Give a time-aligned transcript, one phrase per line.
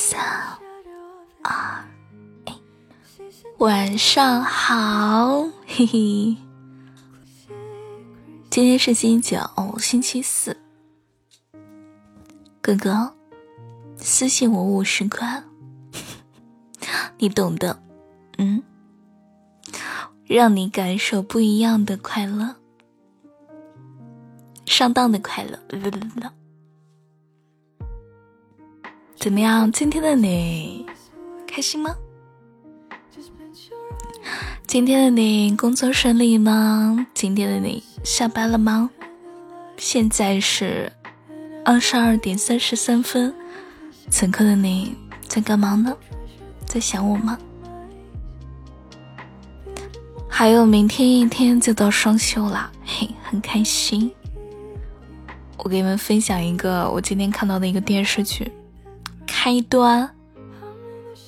[0.00, 0.20] 三
[1.42, 1.84] 二
[2.46, 2.52] 一，
[3.58, 6.36] 晚上好，嘿嘿。
[8.48, 10.56] 今天是星期九，星期四。
[12.62, 13.12] 哥哥，
[13.96, 15.42] 私信我五十块，
[17.18, 17.82] 你懂的。
[18.38, 18.62] 嗯，
[20.28, 22.54] 让你感受不一样的快乐，
[24.64, 25.58] 上当的快乐。
[29.18, 29.70] 怎么样？
[29.72, 30.86] 今天的你
[31.44, 31.96] 开心吗？
[34.64, 37.04] 今天的你工作顺利吗？
[37.14, 38.88] 今天的你下班了吗？
[39.76, 40.92] 现在是
[41.64, 43.34] 二十二点三十三分，
[44.08, 44.94] 此刻的你
[45.26, 45.96] 在干嘛呢？
[46.64, 47.36] 在想我吗？
[50.28, 54.08] 还有明天一天就到双休啦，嘿，很开心。
[55.56, 58.52] 我给你们分享一个我今天看到的一个电视剧。
[59.40, 60.10] 开端！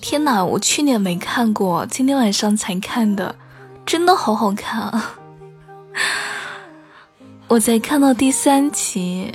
[0.00, 3.36] 天哪，我去年没看过，今天晚上才看的，
[3.86, 5.14] 真的好好看啊。
[7.46, 9.32] 我才看到第三集，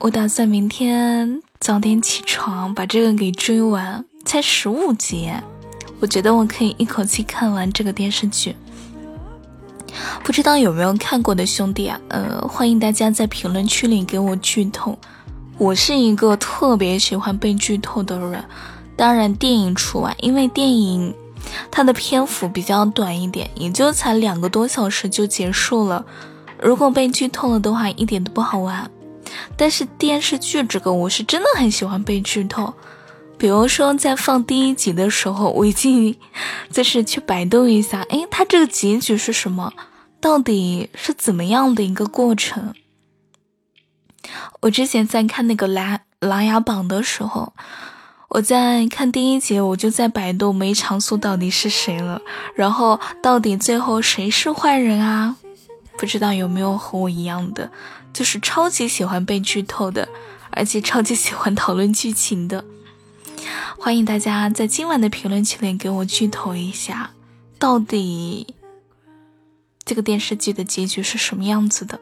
[0.00, 5.30] 我打算明天早点起床把这个给追完，才十五集，
[6.00, 8.56] 我觉得我可以一口气看完这个电视剧。
[10.24, 12.00] 不知道有没有看过的兄弟啊？
[12.08, 14.98] 呃，欢迎大家在评论区里给我剧透。
[15.58, 18.44] 我是一个特别喜欢被剧透的人，
[18.94, 21.14] 当然电影除外，因为电影
[21.70, 26.04] 它的篇幅比较短一点，也就才两个多小时就结束了。
[26.60, 28.90] 如果被剧透了的话，一点都不好玩。
[29.56, 32.74] 但是电视剧这个，我是真的很喜欢被剧透。
[33.38, 36.14] 比如说在放第一集的时候，我已经
[36.70, 39.72] 就是去百度一下，哎，它这个结局是什么？
[40.20, 42.74] 到底是怎么样的一个过程？
[44.60, 47.52] 我之前在看那个《琅琅琊榜》的时候，
[48.28, 52.20] 我在看第一集，我就在百度梅长苏到底是谁了，
[52.54, 55.36] 然后到底最后谁是坏人啊？
[55.98, 57.70] 不知道有没有和我一样的，
[58.12, 60.08] 就是超级喜欢被剧透的，
[60.50, 62.64] 而且超级喜欢讨论剧情的。
[63.78, 67.10] 欢迎大家在今晚的评论区里给我剧透一下，
[67.58, 68.54] 到底
[69.84, 72.00] 这个电视剧的结局是什么样子的？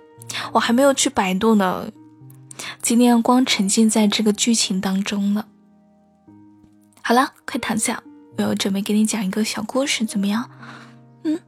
[0.52, 1.86] 我还没有去百度呢。
[2.84, 5.48] 今天光沉浸在这个剧情当中了。
[7.00, 8.02] 好了，快躺下，
[8.36, 10.50] 我要准备给你讲一个小故事，怎么样？
[11.22, 11.40] 嗯，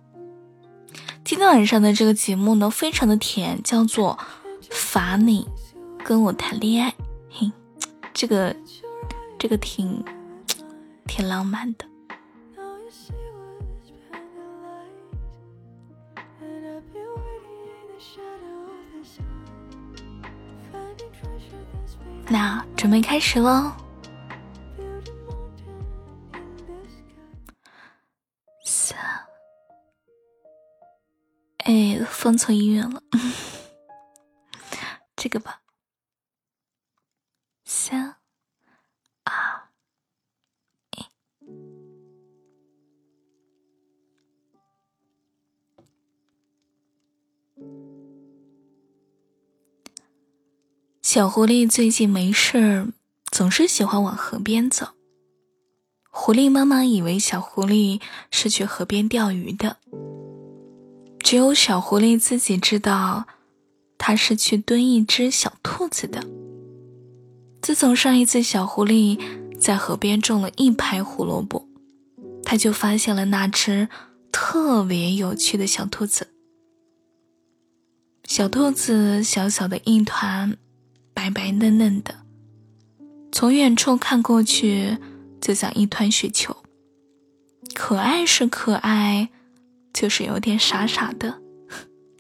[1.23, 4.19] 今天晚上的这个节目呢，非常的甜，叫做
[4.71, 5.47] 《罚你
[6.03, 6.91] 跟我谈恋爱》。
[7.29, 7.53] 嘿，
[8.15, 8.57] 这个
[9.39, 10.03] 这个挺
[11.07, 11.85] 挺浪漫的。
[22.29, 23.73] 那准备开始喽！
[28.65, 28.99] 三，
[31.59, 33.01] 哎，放错音乐了，
[35.15, 35.61] 这个吧。
[51.17, 52.89] 小狐狸最近没事儿，
[53.33, 54.89] 总是喜欢往河边走。
[56.11, 59.79] 狐狸妈妈以为小狐狸是去河边钓鱼的，
[61.21, 63.27] 只有小狐狸自己知道，
[63.97, 66.23] 它是去蹲一只小兔子的。
[67.63, 69.19] 自从上一次小狐狸
[69.59, 71.67] 在河边种了一排胡萝卜，
[72.45, 73.89] 他就发现了那只
[74.31, 76.29] 特别有趣的小兔子。
[78.25, 80.59] 小兔子小小的一团。
[81.31, 82.15] 白白嫩嫩的，
[83.33, 84.97] 从远处看过去，
[85.41, 86.57] 就像一团雪球。
[87.75, 89.29] 可爱是可爱，
[89.93, 91.41] 就是有点傻傻的。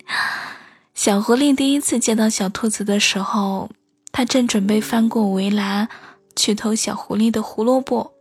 [0.94, 3.70] 小狐狸第一次见到小兔子的时候，
[4.12, 5.88] 它正准备翻过围栏
[6.34, 8.12] 去偷小狐狸的胡萝卜，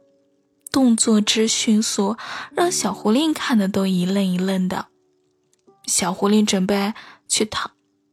[0.72, 2.18] 动作之迅速，
[2.52, 4.88] 让小狐狸看的都一愣一愣的。
[5.86, 6.94] 小狐狸准备
[7.28, 7.72] 去讨，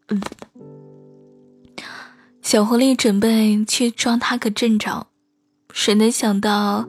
[0.09, 0.21] 嗯。
[2.53, 5.07] 小狐狸准备去抓它个正着，
[5.73, 6.87] 谁能想到，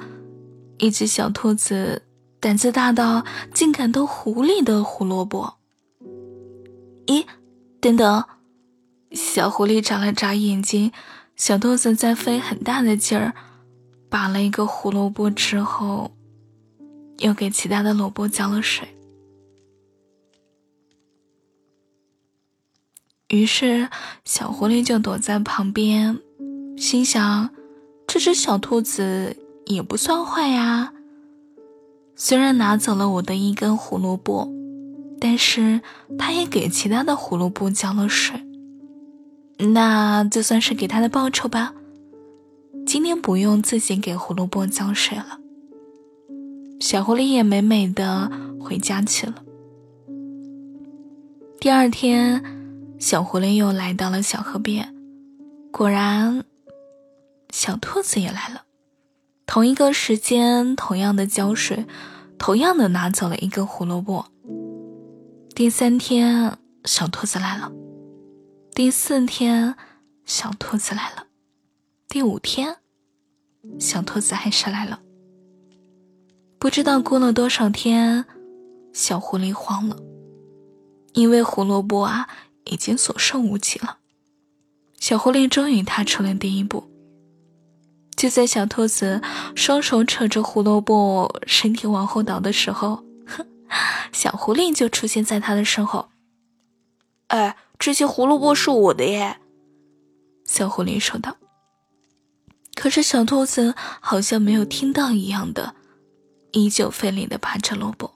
[0.78, 2.02] 一只小兔子
[2.42, 3.24] 胆子大到
[3.54, 5.54] 竟敢偷狐狸的胡萝卜？
[7.06, 7.26] 咦，
[7.80, 8.26] 等等！
[9.14, 10.92] 小狐狸眨了眨眼睛，
[11.38, 13.34] 小兔子在费很大的劲儿
[14.10, 16.12] 拔了一个胡萝卜之后，
[17.20, 18.86] 又给其他的萝卜浇了水。
[23.34, 23.90] 于是，
[24.24, 26.20] 小狐狸就躲在旁边，
[26.78, 27.50] 心想：
[28.06, 29.36] 这只小兔子
[29.66, 30.94] 也不算坏呀。
[32.16, 34.54] 虽然拿走了我的一根胡萝卜，
[35.20, 35.82] 但是
[36.16, 38.40] 它也给其他的胡萝卜浇了水，
[39.58, 41.74] 那就算是给他的报酬吧。
[42.86, 45.40] 今天不用自己给胡萝卜浇水了。
[46.80, 49.42] 小狐狸也美美的回家去了。
[51.60, 52.44] 第二天，
[53.00, 54.96] 小狐狸又来到了小河边，
[55.72, 56.44] 果然，
[57.50, 58.64] 小兔子也来了。
[59.46, 61.86] 同一个时间，同样的浇水，
[62.38, 64.26] 同样的拿走了一根胡萝卜。
[65.54, 67.72] 第三天，小兔子来了；
[68.74, 69.76] 第四天，
[70.26, 71.28] 小兔子来了；
[72.08, 72.78] 第五天，
[73.80, 75.02] 小兔子还是来了。
[76.58, 78.26] 不知道过了多少天，
[78.94, 79.98] 小狐狸慌了。
[81.14, 82.28] 因为胡萝卜啊，
[82.66, 83.98] 已经所剩无几了。
[85.00, 86.90] 小狐狸终于踏出了第一步。
[88.16, 89.22] 就在小兔子
[89.56, 93.46] 双手扯着胡萝卜，身体往后倒的时候，哼，
[94.14, 96.10] 小狐狸就出现在他的身后。
[97.28, 99.40] 哎，这些胡萝卜是我的耶！
[100.46, 101.36] 小狐狸说道。
[102.76, 105.76] 可是小兔子好像没有听到一样的，
[106.52, 108.14] 依旧费力的拔着萝卜。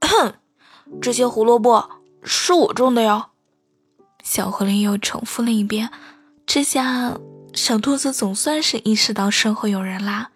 [0.00, 0.34] 哼。
[1.00, 1.88] 这些胡萝卜
[2.22, 3.26] 是我种的哟。
[4.22, 5.90] 小狐狸又重复了一遍。
[6.46, 7.16] 这下
[7.54, 10.30] 小兔子总算是意识到身后有人啦，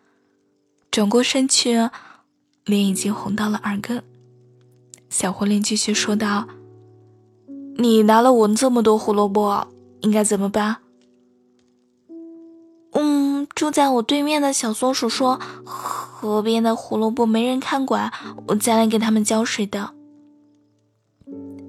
[0.91, 1.91] 转过身去，
[2.65, 4.03] 脸已经红到了耳根。
[5.11, 6.47] 小狐狸继续说道
[7.79, 9.67] ：“你拿了我这么多胡萝卜，
[10.01, 10.77] 应该怎么办？”
[12.95, 18.13] 嗯，住在我对面的小松鼠说：“河边的胡萝卜没人看管，
[18.47, 19.94] 我再来给他们浇水的。”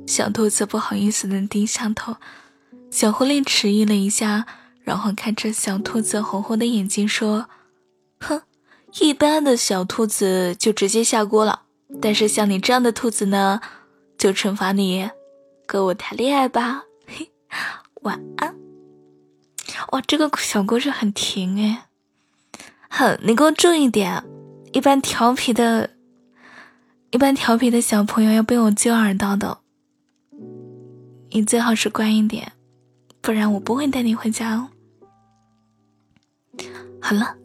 [0.08, 2.16] 小兔子不好意思的低下头，
[2.92, 4.46] 小狐狸迟疑了一下，
[4.84, 7.50] 然后看着小兔子红红的眼睛说
[8.22, 8.42] ：“哼，
[9.00, 11.64] 一般的小兔子就直接下锅了，
[12.02, 13.60] 但是像你这样的兔子呢，
[14.18, 15.10] 就惩罚你
[15.66, 16.84] 跟我谈恋爱吧。
[17.08, 17.32] 嘿，
[18.04, 18.56] 晚安。”
[19.92, 21.88] 哇，这个小故事很甜哎。
[22.90, 24.24] 哼，你给我注意点，
[24.72, 25.90] 一般调皮的，
[27.12, 29.60] 一般调皮的小朋友要被我揪耳朵的。
[31.36, 32.54] 你最好是乖一点，
[33.20, 34.70] 不然我不会带你回家哦。
[37.02, 37.36] 好了，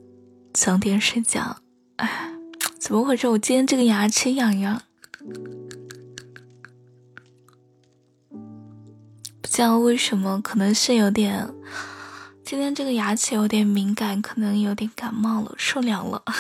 [0.53, 1.57] 早点睡觉。
[1.97, 2.31] 哎，
[2.79, 3.27] 怎么回事？
[3.27, 4.81] 我今天这个牙齿痒痒，
[9.43, 11.53] 不知道为什么，可能是有点，
[12.45, 16.23] 今天这个牙齿有点敏感，可能有点感冒了，受凉了。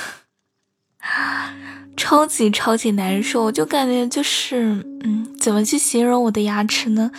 [1.96, 7.10] 超级超级难受，我就感觉就是，嗯，怎么去形容我的牙齿呢？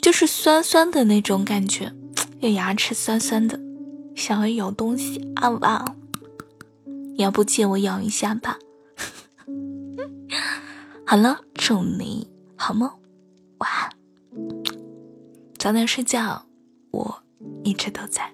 [0.00, 1.92] 就是酸酸的那种感觉，
[2.40, 3.58] 有牙齿酸酸的，
[4.14, 5.84] 想要咬东西啊哇！
[7.16, 8.58] 要不借我咬一下吧？
[11.06, 12.90] 好了，祝你好梦，
[13.58, 13.90] 晚安，
[15.56, 16.44] 早点睡觉，
[16.90, 17.22] 我
[17.62, 18.33] 一直都在。